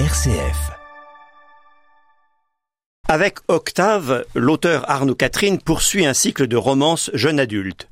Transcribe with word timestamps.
RCF. 0.00 0.72
Avec 3.08 3.38
Octave, 3.46 4.24
l'auteur 4.34 4.90
Arnaud 4.90 5.14
Catherine 5.14 5.60
poursuit 5.60 6.04
un 6.04 6.14
cycle 6.14 6.48
de 6.48 6.56
romances 6.56 7.12
jeune 7.14 7.38
adulte. 7.38 7.88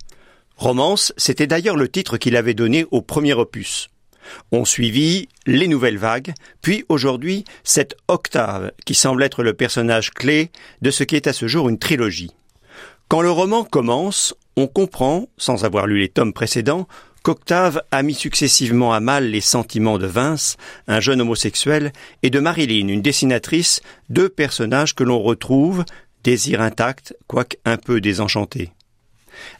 Romance, 0.56 1.12
c'était 1.16 1.46
d'ailleurs 1.46 1.76
le 1.76 1.88
titre 1.88 2.16
qu'il 2.16 2.36
avait 2.36 2.54
donné 2.54 2.86
au 2.90 3.02
premier 3.02 3.34
opus. 3.34 3.88
On 4.50 4.64
suivit 4.64 5.28
les 5.46 5.68
nouvelles 5.68 5.96
vagues, 5.96 6.34
puis 6.60 6.84
aujourd'hui 6.88 7.44
cette 7.62 7.96
Octave 8.08 8.72
qui 8.84 8.96
semble 8.96 9.22
être 9.22 9.44
le 9.44 9.54
personnage 9.54 10.10
clé 10.10 10.50
de 10.80 10.90
ce 10.90 11.04
qui 11.04 11.14
est 11.14 11.28
à 11.28 11.32
ce 11.32 11.46
jour 11.46 11.68
une 11.68 11.78
trilogie. 11.78 12.32
Quand 13.06 13.20
le 13.20 13.30
roman 13.30 13.62
commence, 13.62 14.34
on 14.56 14.66
comprend, 14.66 15.28
sans 15.38 15.64
avoir 15.64 15.86
lu 15.86 16.00
les 16.00 16.08
tomes 16.08 16.32
précédents, 16.32 16.88
qu'Octave 17.22 17.82
a 17.90 18.02
mis 18.02 18.14
successivement 18.14 18.92
à 18.92 19.00
mal 19.00 19.30
les 19.30 19.40
sentiments 19.40 19.98
de 19.98 20.06
Vince, 20.06 20.56
un 20.88 21.00
jeune 21.00 21.20
homosexuel, 21.20 21.92
et 22.22 22.30
de 22.30 22.40
Marilyn, 22.40 22.88
une 22.88 23.02
dessinatrice, 23.02 23.80
deux 24.10 24.28
personnages 24.28 24.94
que 24.94 25.04
l'on 25.04 25.22
retrouve, 25.22 25.84
désir 26.24 26.60
intact, 26.60 27.16
quoique 27.26 27.56
un 27.64 27.76
peu 27.76 28.00
désenchanté. 28.00 28.72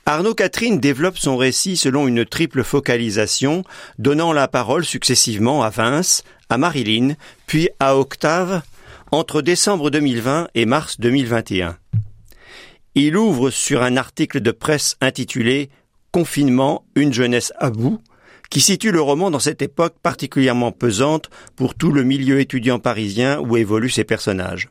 Arnaud 0.06 0.34
Catherine 0.34 0.80
développe 0.80 1.18
son 1.18 1.36
récit 1.36 1.76
selon 1.76 2.06
une 2.06 2.24
triple 2.24 2.62
focalisation, 2.62 3.64
donnant 3.98 4.32
la 4.32 4.48
parole 4.48 4.84
successivement 4.84 5.62
à 5.62 5.70
Vince, 5.70 6.24
à 6.48 6.58
Marilyn, 6.58 7.14
puis 7.46 7.68
à 7.80 7.96
Octave, 7.96 8.62
entre 9.10 9.42
décembre 9.42 9.90
2020 9.90 10.48
et 10.54 10.66
mars 10.66 10.98
2021. 11.00 11.76
Il 12.94 13.16
ouvre 13.16 13.50
sur 13.50 13.82
un 13.82 13.96
article 13.96 14.40
de 14.40 14.50
presse 14.50 14.96
intitulé 15.00 15.70
Confinement, 16.12 16.84
une 16.94 17.12
jeunesse 17.12 17.52
à 17.58 17.70
bout, 17.70 18.00
qui 18.50 18.60
situe 18.60 18.92
le 18.92 19.00
roman 19.00 19.30
dans 19.30 19.38
cette 19.38 19.62
époque 19.62 19.94
particulièrement 20.02 20.72
pesante 20.72 21.30
pour 21.56 21.74
tout 21.74 21.90
le 21.90 22.04
milieu 22.04 22.38
étudiant 22.38 22.78
parisien 22.78 23.40
où 23.40 23.56
évoluent 23.56 23.88
ses 23.88 24.04
personnages. 24.04 24.68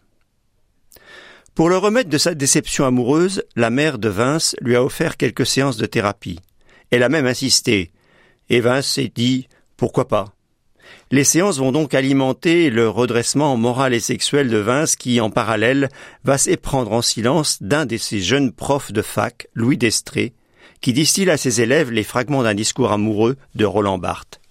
Pour 1.55 1.67
le 1.67 1.77
remettre 1.77 2.09
de 2.09 2.17
sa 2.17 2.35
déception 2.35 2.85
amoureuse, 2.85 3.43
la 3.55 3.71
mère 3.71 3.97
de 3.97 4.07
Vince 4.07 4.55
lui 4.61 4.75
a 4.75 4.83
offert 4.83 5.17
quelques 5.17 5.45
séances 5.45 5.77
de 5.77 5.85
thérapie. 5.85 6.39
Elle 6.91 7.03
a 7.03 7.09
même 7.09 7.25
insisté. 7.25 7.91
Et 8.49 8.61
Vince 8.61 8.87
s'est 8.87 9.11
dit 9.13 9.47
pourquoi 9.77 10.07
pas? 10.07 10.35
Les 11.09 11.23
séances 11.23 11.57
vont 11.57 11.71
donc 11.71 11.95
alimenter 11.95 12.69
le 12.69 12.87
redressement 12.87 13.57
moral 13.57 13.95
et 13.95 13.99
sexuel 13.99 14.49
de 14.49 14.57
Vince 14.57 14.95
qui, 14.95 15.19
en 15.19 15.31
parallèle, 15.31 15.89
va 16.23 16.37
s'éprendre 16.37 16.91
en 16.91 17.01
silence 17.01 17.63
d'un 17.63 17.87
de 17.87 17.97
ses 17.97 18.21
jeunes 18.21 18.51
profs 18.51 18.91
de 18.91 19.01
fac, 19.01 19.47
Louis 19.55 19.77
Destré, 19.77 20.33
qui 20.81 20.93
distille 20.93 21.29
à 21.29 21.37
ses 21.37 21.61
élèves 21.61 21.91
les 21.91 22.03
fragments 22.03 22.43
d'un 22.43 22.53
discours 22.53 22.91
amoureux 22.91 23.37
de 23.55 23.65
Roland 23.65 23.97
Barthes. 23.97 24.41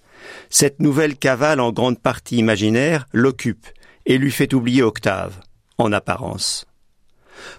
Cette 0.49 0.79
nouvelle 0.79 1.17
cavale 1.17 1.59
en 1.59 1.71
grande 1.71 1.99
partie 1.99 2.37
imaginaire 2.37 3.05
l'occupe 3.11 3.67
et 4.05 4.17
lui 4.17 4.31
fait 4.31 4.53
oublier 4.53 4.83
Octave, 4.83 5.35
en 5.77 5.91
apparence. 5.91 6.65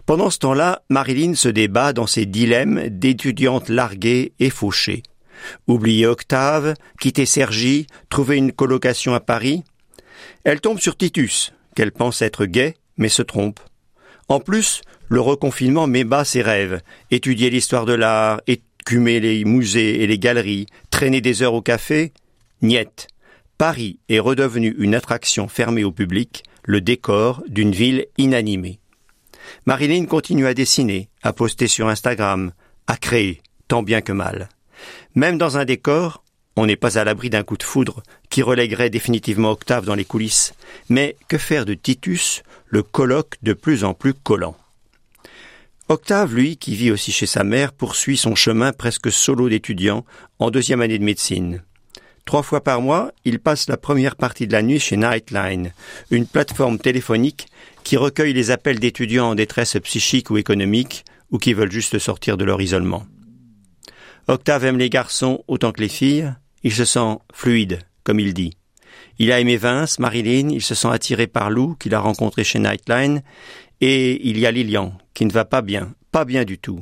Pendant 0.07 0.31
ce 0.31 0.39
temps-là, 0.39 0.83
Marilyn 0.89 1.35
se 1.35 1.49
débat 1.49 1.93
dans 1.93 2.07
ses 2.07 2.27
dilemmes 2.27 2.89
d'étudiante 2.89 3.69
larguée 3.69 4.33
et 4.39 4.51
fauchée. 4.51 5.03
Oublier 5.67 6.07
Octave, 6.07 6.75
quitter 7.01 7.27
Sergi, 7.27 7.87
trouver 8.09 8.37
une 8.37 8.53
colocation 8.53 9.15
à 9.15 9.21
Paris. 9.21 9.65
Elle 10.45 10.61
tombe 10.61 10.79
sur 10.79 10.97
Titus, 10.97 11.53
qu'elle 11.75 11.93
pense 11.93 12.23
être 12.23 12.45
gay, 12.45 12.77
mais 12.97 13.09
se 13.09 13.23
trompe. 13.23 13.61
En 14.29 14.41
plus, 14.41 14.83
le 15.09 15.21
reconfinement 15.21 15.87
met 15.87 16.05
bas 16.05 16.25
ses 16.25 16.43
rêves. 16.43 16.81
Étudier 17.11 17.51
l'histoire 17.51 17.85
de 17.85 17.93
l'art, 17.93 18.41
écumer 18.47 19.21
les 19.21 19.45
musées 19.45 20.03
et 20.03 20.07
les 20.07 20.19
galeries, 20.19 20.67
traîner 20.91 21.21
des 21.21 21.43
heures 21.43 21.55
au 21.55 21.63
café. 21.63 22.13
Niette. 22.63 23.09
Paris 23.59 23.99
est 24.09 24.19
redevenu 24.19 24.75
une 24.79 24.95
attraction 24.95 25.49
fermée 25.49 25.85
au 25.85 25.93
public, 25.93 26.43
le 26.65 26.81
décor 26.81 27.43
d'une 27.47 27.73
ville 27.73 28.07
inanimée. 28.19 28.81
Marilyn 29.67 30.07
continue 30.07 30.47
à 30.47 30.55
dessiner, 30.55 31.09
à 31.23 31.33
poster 31.33 31.69
sur 31.69 31.89
Instagram, 31.89 32.53
à 32.87 32.97
créer, 32.97 33.43
tant 33.69 33.83
bien 33.83 34.01
que 34.01 34.13
mal. 34.13 34.49
Même 35.15 35.39
dans 35.39 35.59
un 35.59 35.65
décor, 35.65 36.22
on 36.57 36.67
n'est 36.67 36.77
pas 36.77 36.99
à 36.99 37.05
l'abri 37.05 37.31
d'un 37.31 37.43
coup 37.43 37.57
de 37.57 37.63
foudre 37.63 38.03
qui 38.29 38.43
relèguerait 38.43 38.91
définitivement 38.91 39.51
Octave 39.51 39.87
dans 39.87 39.95
les 39.95 40.05
coulisses. 40.05 40.53
Mais 40.89 41.17
que 41.29 41.39
faire 41.39 41.65
de 41.65 41.75
Titus, 41.75 42.43
le 42.67 42.83
colloque 42.83 43.37
de 43.43 43.53
plus 43.53 43.85
en 43.85 43.95
plus 43.95 44.15
collant? 44.15 44.57
Octave, 45.89 46.35
lui, 46.35 46.57
qui 46.57 46.75
vit 46.75 46.91
aussi 46.91 47.13
chez 47.13 47.27
sa 47.27 47.45
mère, 47.45 47.73
poursuit 47.73 48.17
son 48.17 48.35
chemin 48.35 48.73
presque 48.73 49.11
solo 49.11 49.49
d'étudiant 49.49 50.05
en 50.39 50.51
deuxième 50.51 50.81
année 50.81 50.99
de 50.99 51.05
médecine. 51.05 51.63
Trois 52.25 52.43
fois 52.43 52.63
par 52.63 52.81
mois, 52.81 53.13
il 53.25 53.41
passe 53.41 53.69
la 53.69 53.77
première 53.77 54.17
partie 54.17 54.47
de 54.47 54.53
la 54.53 54.63
nuit 54.63 54.79
chez 54.79 54.97
Nightline, 54.97 55.73
une 56.11 56.27
plateforme 56.27 56.79
téléphonique 56.79 57.49
qui 57.83 57.97
recueille 57.97 58.33
les 58.33 58.51
appels 58.51 58.79
d'étudiants 58.79 59.31
en 59.31 59.35
détresse 59.35 59.77
psychique 59.83 60.31
ou 60.31 60.39
économique 60.39 61.05
ou 61.31 61.39
qui 61.39 61.53
veulent 61.53 61.73
juste 61.73 61.99
sortir 61.99 62.37
de 62.37 62.45
leur 62.45 62.61
isolement. 62.61 63.05
Octave 64.29 64.65
aime 64.67 64.79
les 64.79 64.91
garçons 64.91 65.43
autant 65.49 65.73
que 65.73 65.81
les 65.81 65.89
filles, 65.89 66.33
il 66.63 66.73
se 66.73 66.85
sent 66.85 67.19
fluide, 67.33 67.81
comme 68.05 68.21
il 68.21 68.35
dit. 68.35 68.57
Il 69.19 69.33
a 69.33 69.41
aimé 69.41 69.57
Vince, 69.57 69.99
Marilyn, 69.99 70.49
il 70.51 70.63
se 70.63 70.75
sent 70.75 70.89
attiré 70.89 71.27
par 71.27 71.51
Lou, 71.51 71.77
qu'il 71.79 71.95
a 71.95 72.01
rencontré 72.01 72.45
chez 72.45 72.59
Nightline, 72.59 73.23
et 73.81 74.29
il 74.29 74.39
y 74.39 74.47
a 74.47 74.51
Lilian, 74.51 74.95
qui 75.15 75.27
ne 75.27 75.33
va 75.33 75.45
pas 75.45 75.63
bien, 75.63 75.95
pas 76.11 76.25
bien 76.25 76.45
du 76.45 76.59
tout. 76.59 76.81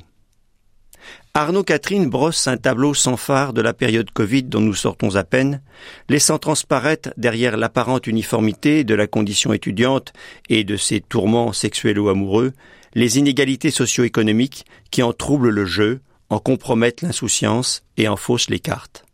Arnaud 1.32 1.62
Catherine 1.62 2.10
brosse 2.10 2.48
un 2.48 2.56
tableau 2.56 2.92
sans 2.92 3.16
phare 3.16 3.52
de 3.52 3.62
la 3.62 3.72
période 3.72 4.10
Covid 4.10 4.42
dont 4.42 4.60
nous 4.60 4.74
sortons 4.74 5.14
à 5.14 5.24
peine, 5.24 5.62
laissant 6.08 6.38
transparaître 6.38 7.10
derrière 7.16 7.56
l'apparente 7.56 8.06
uniformité 8.06 8.84
de 8.84 8.94
la 8.94 9.06
condition 9.06 9.52
étudiante 9.52 10.12
et 10.48 10.64
de 10.64 10.76
ses 10.76 11.00
tourments 11.00 11.52
sexuels 11.52 12.00
ou 12.00 12.08
amoureux, 12.08 12.52
les 12.94 13.18
inégalités 13.18 13.70
socio-économiques 13.70 14.64
qui 14.90 15.02
en 15.02 15.12
troublent 15.12 15.50
le 15.50 15.66
jeu, 15.66 16.00
en 16.28 16.38
compromettent 16.38 17.02
l'insouciance 17.02 17.82
et 17.96 18.08
en 18.08 18.16
faussent 18.16 18.50
les 18.50 18.60
cartes. 18.60 19.04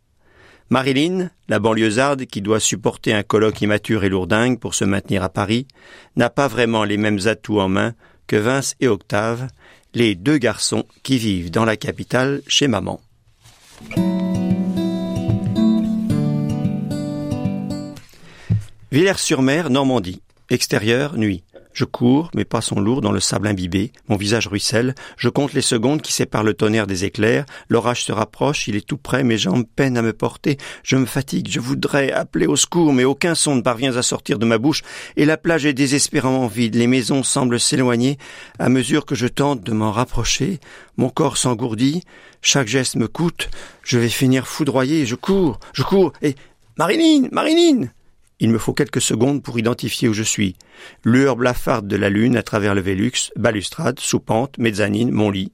Marilyn, 0.69 1.29
la 1.47 1.59
banlieusarde 1.59 2.25
qui 2.25 2.41
doit 2.41 2.59
supporter 2.59 3.13
un 3.13 3.23
colloque 3.23 3.61
immature 3.61 4.03
et 4.03 4.09
lourdingue 4.09 4.59
pour 4.59 4.75
se 4.75 4.83
maintenir 4.83 5.23
à 5.23 5.29
Paris, 5.29 5.65
n'a 6.17 6.29
pas 6.29 6.49
vraiment 6.49 6.83
les 6.83 6.97
mêmes 6.97 7.19
atouts 7.25 7.61
en 7.61 7.69
main 7.69 7.93
que 8.27 8.35
Vince 8.35 8.75
et 8.81 8.89
Octave, 8.89 9.47
les 9.93 10.15
deux 10.15 10.37
garçons 10.37 10.83
qui 11.03 11.17
vivent 11.17 11.51
dans 11.51 11.63
la 11.63 11.77
capitale 11.77 12.41
chez 12.47 12.67
maman. 12.67 12.99
Villers-sur-Mer, 18.91 19.69
Normandie. 19.69 20.21
Extérieur, 20.49 21.17
nuit. 21.17 21.43
Je 21.77 21.85
cours, 21.85 22.31
mes 22.33 22.43
pas 22.43 22.61
sont 22.61 22.79
lourds 22.79 23.01
dans 23.01 23.11
le 23.11 23.19
sable 23.19 23.45
imbibé, 23.45 23.91
mon 24.09 24.15
visage 24.15 24.47
ruisselle, 24.47 24.95
je 25.15 25.29
compte 25.29 25.53
les 25.53 25.61
secondes 25.61 26.01
qui 26.01 26.11
séparent 26.11 26.41
le 26.41 26.55
tonnerre 26.55 26.87
des 26.87 27.05
éclairs, 27.05 27.45
l'orage 27.69 28.03
se 28.03 28.11
rapproche, 28.11 28.67
il 28.67 28.75
est 28.75 28.83
tout 28.83 28.97
près, 28.97 29.23
mes 29.23 29.37
jambes 29.37 29.63
peinent 29.75 29.95
à 29.95 30.01
me 30.01 30.11
porter, 30.11 30.57
je 30.81 30.95
me 30.95 31.05
fatigue, 31.05 31.47
je 31.51 31.59
voudrais 31.59 32.11
appeler 32.11 32.47
au 32.47 32.55
secours, 32.55 32.93
mais 32.93 33.03
aucun 33.03 33.35
son 33.35 33.53
ne 33.53 33.61
parvient 33.61 33.95
à 33.95 34.01
sortir 34.01 34.39
de 34.39 34.47
ma 34.47 34.57
bouche, 34.57 34.81
et 35.17 35.25
la 35.25 35.37
plage 35.37 35.67
est 35.67 35.73
désespérément 35.73 36.47
vide, 36.47 36.73
les 36.73 36.87
maisons 36.87 37.21
semblent 37.21 37.59
s'éloigner, 37.59 38.17
à 38.57 38.69
mesure 38.69 39.05
que 39.05 39.13
je 39.13 39.27
tente 39.27 39.61
de 39.61 39.71
m'en 39.71 39.91
rapprocher, 39.91 40.59
mon 40.97 41.09
corps 41.09 41.37
s'engourdit, 41.37 42.01
chaque 42.41 42.67
geste 42.67 42.95
me 42.95 43.07
coûte, 43.07 43.51
je 43.83 43.99
vais 43.99 44.09
finir 44.09 44.47
foudroyé, 44.47 45.05
je 45.05 45.13
cours, 45.13 45.59
je 45.73 45.83
cours, 45.83 46.11
et 46.23 46.33
Marilyn, 46.79 47.27
Marilyn 47.31 47.89
il 48.39 48.49
me 48.49 48.57
faut 48.57 48.73
quelques 48.73 49.01
secondes 49.01 49.41
pour 49.41 49.57
identifier 49.57 50.07
où 50.07 50.13
je 50.13 50.23
suis. 50.23 50.55
Lueur 51.03 51.35
blafarde 51.35 51.87
de 51.87 51.95
la 51.95 52.09
lune 52.09 52.37
à 52.37 52.43
travers 52.43 52.75
le 52.75 52.81
Vélux, 52.81 53.31
balustrade, 53.35 53.99
soupente, 53.99 54.57
mezzanine, 54.57 55.11
mon 55.11 55.29
lit. 55.29 55.51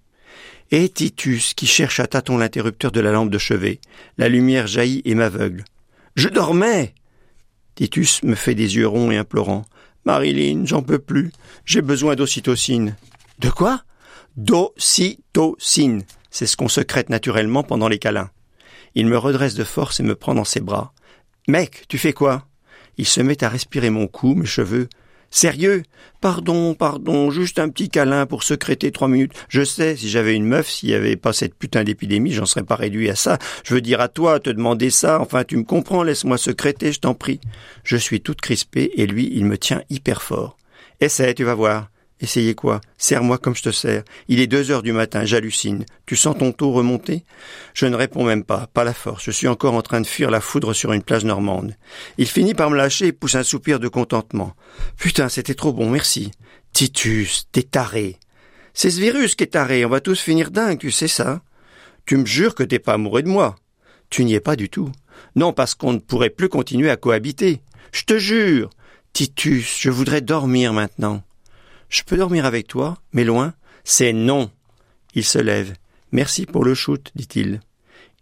Et 0.71 0.89
Titus 0.89 1.53
qui 1.53 1.67
cherche 1.67 1.99
à 1.99 2.07
tâton 2.07 2.37
l'interrupteur 2.37 2.91
de 2.91 2.99
la 2.99 3.11
lampe 3.11 3.29
de 3.29 3.37
chevet. 3.37 3.79
La 4.17 4.27
lumière 4.27 4.67
jaillit 4.67 5.01
et 5.05 5.15
m'aveugle. 5.15 5.63
Je 6.15 6.29
dormais 6.29 6.93
Titus 7.75 8.21
me 8.23 8.35
fait 8.35 8.55
des 8.55 8.75
yeux 8.75 8.87
ronds 8.87 9.11
et 9.11 9.17
implorants. 9.17 9.65
Marilyn, 10.05 10.65
j'en 10.65 10.81
peux 10.81 10.99
plus. 10.99 11.31
J'ai 11.65 11.81
besoin 11.81 12.15
d'ocytocine. 12.15 12.95
De 13.39 13.49
quoi? 13.49 13.81
D'ocytocine. 14.35 16.03
C'est 16.29 16.45
ce 16.45 16.57
qu'on 16.57 16.67
secrète 16.67 17.09
naturellement 17.09 17.63
pendant 17.63 17.87
les 17.87 17.99
câlins. 17.99 18.29
Il 18.95 19.07
me 19.07 19.17
redresse 19.17 19.55
de 19.55 19.63
force 19.63 19.99
et 19.99 20.03
me 20.03 20.15
prend 20.15 20.35
dans 20.35 20.43
ses 20.43 20.59
bras. 20.59 20.93
Mec, 21.47 21.85
tu 21.87 21.97
fais 21.97 22.13
quoi? 22.13 22.47
Il 22.97 23.05
se 23.05 23.21
met 23.21 23.43
à 23.43 23.49
respirer 23.49 23.89
mon 23.89 24.07
cou, 24.07 24.35
mes 24.35 24.45
cheveux. 24.45 24.87
Sérieux? 25.29 25.81
Pardon, 26.21 26.75
pardon, 26.75 27.31
juste 27.31 27.57
un 27.57 27.69
petit 27.69 27.89
câlin 27.89 28.27
pour 28.27 28.43
secréter 28.43 28.91
trois 28.91 29.07
minutes. 29.07 29.33
Je 29.49 29.63
sais, 29.63 29.95
si 29.95 30.07
j'avais 30.07 30.35
une 30.35 30.45
meuf, 30.45 30.69
s'il 30.69 30.89
n'y 30.89 30.95
avait 30.95 31.15
pas 31.15 31.33
cette 31.33 31.55
putain 31.55 31.83
d'épidémie, 31.83 32.31
j'en 32.31 32.45
serais 32.45 32.63
pas 32.63 32.75
réduit 32.75 33.09
à 33.09 33.15
ça. 33.15 33.39
Je 33.63 33.73
veux 33.73 33.81
dire 33.81 33.99
à 33.99 34.09
toi, 34.09 34.39
te 34.39 34.51
demander 34.51 34.91
ça, 34.91 35.19
enfin 35.19 35.43
tu 35.43 35.57
me 35.57 35.63
comprends, 35.63 36.03
laisse-moi 36.03 36.37
secréter, 36.37 36.91
je 36.91 36.99
t'en 36.99 37.15
prie. 37.15 37.41
Je 37.83 37.97
suis 37.97 38.21
toute 38.21 38.41
crispée 38.41 38.91
et 38.95 39.07
lui, 39.07 39.27
il 39.33 39.45
me 39.45 39.57
tient 39.57 39.81
hyper 39.89 40.21
fort. 40.21 40.57
Essaie, 40.99 41.33
tu 41.33 41.43
vas 41.43 41.55
voir. 41.55 41.89
Essayez 42.23 42.55
quoi? 42.55 42.79
Serre-moi 42.97 43.37
comme 43.37 43.53
je 43.53 43.63
te 43.63 43.71
sers. 43.71 44.05
Il 44.29 44.39
est 44.39 44.47
deux 44.47 44.71
heures 44.71 44.81
du 44.81 44.93
matin, 44.93 45.25
j'hallucine. 45.25 45.83
Tu 46.05 46.15
sens 46.15 46.37
ton 46.37 46.53
taux 46.53 46.71
remonter? 46.71 47.25
Je 47.73 47.85
ne 47.85 47.97
réponds 47.97 48.23
même 48.23 48.45
pas, 48.45 48.67
pas 48.73 48.85
la 48.85 48.93
force. 48.93 49.25
Je 49.25 49.31
suis 49.31 49.49
encore 49.49 49.73
en 49.73 49.81
train 49.81 49.99
de 49.99 50.07
fuir 50.07 50.31
la 50.31 50.39
foudre 50.39 50.73
sur 50.73 50.93
une 50.93 51.03
plage 51.03 51.25
normande. 51.25 51.75
Il 52.17 52.27
finit 52.27 52.53
par 52.53 52.69
me 52.69 52.77
lâcher 52.77 53.07
et 53.07 53.11
pousse 53.11 53.35
un 53.35 53.43
soupir 53.43 53.81
de 53.81 53.89
contentement. 53.89 54.53
Putain, 54.95 55.27
c'était 55.27 55.53
trop 55.53 55.73
bon, 55.73 55.89
merci. 55.89 56.31
Titus, 56.71 57.49
t'es 57.51 57.63
taré. 57.63 58.15
C'est 58.73 58.89
ce 58.89 59.01
virus 59.01 59.35
qui 59.35 59.43
est 59.43 59.47
taré, 59.47 59.83
on 59.83 59.89
va 59.89 59.99
tous 59.99 60.21
finir 60.21 60.49
dingue, 60.49 60.79
tu 60.79 60.91
sais 60.91 61.09
ça 61.09 61.41
Tu 62.05 62.15
me 62.15 62.25
jures 62.25 62.55
que 62.55 62.63
t'es 62.63 62.79
pas 62.79 62.93
amoureux 62.93 63.23
de 63.23 63.27
moi 63.27 63.57
Tu 64.09 64.23
n'y 64.23 64.33
es 64.33 64.39
pas 64.39 64.55
du 64.55 64.69
tout. 64.69 64.93
Non, 65.35 65.51
parce 65.51 65.75
qu'on 65.75 65.91
ne 65.91 65.99
pourrait 65.99 66.29
plus 66.29 66.47
continuer 66.47 66.89
à 66.89 66.95
cohabiter. 66.95 67.59
Je 67.91 68.05
te 68.05 68.17
jure. 68.17 68.69
Titus, 69.11 69.77
je 69.81 69.89
voudrais 69.89 70.21
dormir 70.21 70.71
maintenant. 70.71 71.21
Je 71.93 72.01
peux 72.01 72.17
dormir 72.17 72.47
avec 72.47 72.67
toi, 72.67 72.97
mais 73.11 73.23
loin 73.23 73.53
C'est 73.83 74.13
non. 74.13 74.49
Il 75.13 75.23
se 75.23 75.37
lève. 75.37 75.73
Merci 76.11 76.47
pour 76.47 76.65
le 76.65 76.73
shoot, 76.73 77.11
dit-il. 77.13 77.59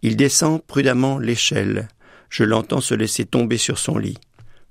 Il 0.02 0.18
descend 0.18 0.62
prudemment 0.62 1.18
l'échelle. 1.18 1.88
Je 2.28 2.44
l'entends 2.44 2.82
se 2.82 2.92
laisser 2.92 3.24
tomber 3.24 3.56
sur 3.56 3.78
son 3.78 3.96
lit. 3.96 4.18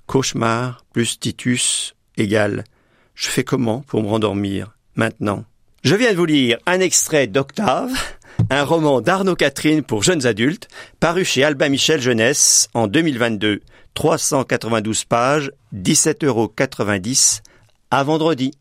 Cauchemar 0.06 0.86
plus 0.94 1.20
Titus 1.20 1.96
égale. 2.16 2.64
Je 3.16 3.30
fais 3.30 3.44
comment 3.44 3.82
pour 3.82 4.04
me 4.04 4.08
rendormir 4.08 4.78
maintenant? 4.94 5.46
Je 5.84 5.96
viens 5.96 6.12
de 6.12 6.18
vous 6.18 6.26
lire 6.26 6.60
un 6.68 6.80
extrait 6.80 7.26
d'Octave, 7.26 7.92
un 8.52 8.64
roman 8.64 9.02
d'Arnaud 9.02 9.36
Catherine 9.36 9.82
pour 9.82 10.04
jeunes 10.04 10.28
adultes, 10.28 10.68
paru 11.00 11.26
chez 11.26 11.44
Albin 11.44 11.70
Michel 11.70 12.02
Jeunesse 12.02 12.70
en 12.76 12.86
2022. 12.86 13.62
392 13.96 15.06
pages, 15.06 15.52
17,90 15.74 16.26
euros. 16.28 16.54
À 17.90 18.04
vendredi. 18.04 18.54